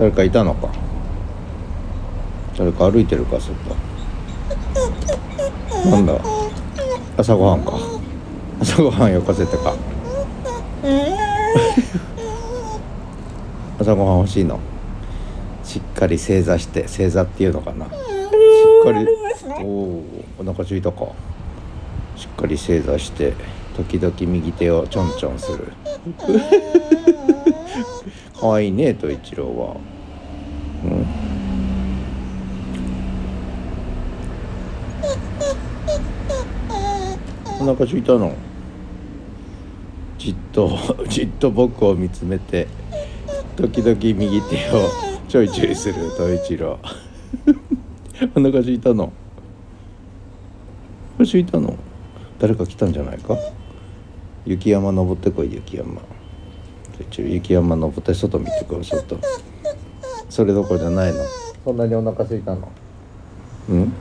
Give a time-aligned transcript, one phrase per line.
[0.00, 0.70] 誰かいたのか？
[2.56, 3.38] 誰か歩いてるか？
[3.38, 3.54] 外
[5.90, 6.14] なんだ？
[7.18, 7.72] 朝ごはんか。
[8.62, 9.74] 朝ごはんよかせてか。
[13.78, 14.58] 朝ごはん欲しいの？
[15.64, 17.84] しっかり正座して正座っていうのかな？
[17.84, 17.92] しっ
[18.84, 19.06] かり。
[19.62, 20.02] おお
[20.38, 21.08] お腹空いたか。
[22.16, 23.34] しっかり正座して
[23.76, 25.74] 時々右手をちょんちょんする。
[28.40, 29.76] かわいねと一郎は。
[30.84, 31.06] うん？
[37.60, 38.32] お腹空いたの？
[40.18, 42.66] じっと じっと僕を見つめて
[43.56, 44.88] 時々右手を
[45.28, 46.78] ちょいちょいすると一郎。
[48.34, 49.04] お腹空いたの？
[51.18, 51.76] お腹空いたの？
[52.38, 53.36] 誰か来たんじゃないか？
[54.46, 56.00] 雪山登ってこい雪山。
[57.00, 59.18] 一応雪山登って外見てこい外
[60.28, 61.18] それどころじゃないの。
[61.64, 62.68] そんなにお腹空いたの？
[63.68, 63.92] うん？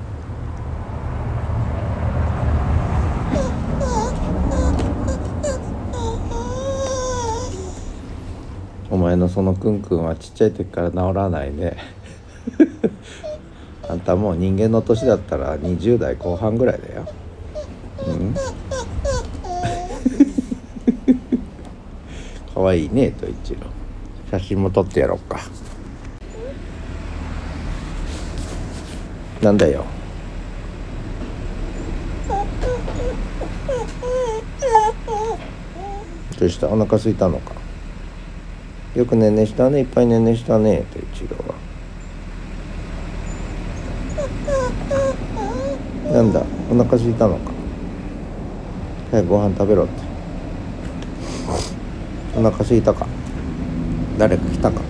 [8.91, 11.77] お前のそのクンクンはちっちゃい時から治らないね。
[13.87, 17.05] あんたもう人間の年だったら20代後半ぐらいだよ。
[18.07, 18.35] うん？
[22.59, 23.59] かわいいねと一郎。
[24.29, 25.39] 写真も撮ってやろうか。
[29.41, 29.85] なんだよ。
[36.37, 36.67] どうした？
[36.67, 37.53] お腹空いたのか？
[38.93, 41.55] よくねんねしたねいっぱいねんねしたねと一郎は。
[46.11, 46.43] なんだ？
[46.69, 47.51] お腹空いたのか？
[49.11, 50.08] 早くご飯食べろって。
[52.35, 53.07] お腹空いたか？
[54.17, 54.81] 誰か来たか？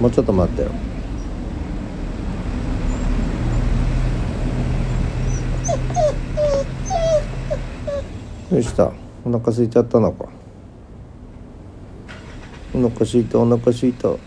[0.00, 0.70] もうちょっと待ってよ。
[8.50, 8.92] どうした
[9.24, 10.28] お腹空いちゃったのか？
[12.74, 14.08] お腹空いたお腹空いた。
[14.08, 14.18] お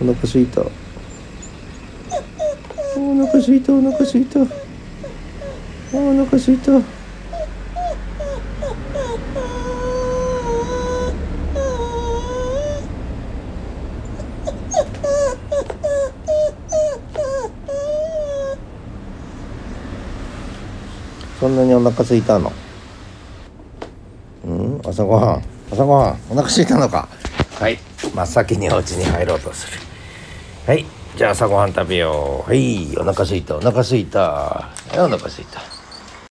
[0.00, 0.60] 腹空いた。
[0.60, 0.64] お
[3.14, 4.40] 腹空いたお腹空いた。
[4.40, 4.44] お
[6.24, 6.97] 腹空いた。
[21.38, 22.52] そんなにお腹空いたの？
[24.44, 24.80] うん？
[24.84, 25.44] 朝ごはん？
[25.72, 26.18] 朝ごはん？
[26.30, 27.08] お腹空いたのか？
[27.58, 27.78] はい。
[28.14, 29.78] 真っ先にお家に入ろうとする。
[30.66, 30.84] はい。
[31.16, 32.48] じゃあ朝ごはん食べよう。
[32.48, 32.96] はい。
[32.96, 33.56] お腹空いた。
[33.56, 34.20] お腹空いた。
[34.20, 35.77] はいお腹空いた